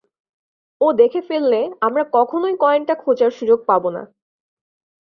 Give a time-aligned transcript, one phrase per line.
[0.81, 4.03] ও দেখে ফেললে, আমরা কখনোই কয়েনটা খোঁজার সুযোগ পাব না।